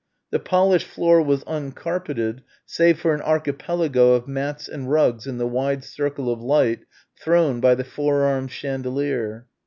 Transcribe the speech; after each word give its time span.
The 0.31 0.39
polished 0.39 0.87
floor 0.87 1.21
was 1.21 1.43
uncarpeted 1.45 2.41
save 2.65 2.99
for 2.99 3.13
an 3.13 3.21
archipelago 3.21 4.13
of 4.13 4.27
mats 4.27 4.67
and 4.67 4.89
rugs 4.89 5.27
in 5.27 5.37
the 5.37 5.45
wide 5.45 5.83
circle 5.83 6.33
of 6.33 6.41
light 6.41 6.79
thrown 7.21 7.59
by 7.59 7.75
the 7.75 7.83
four 7.83 8.23
armed 8.23 8.49
chandelier. 8.49 9.45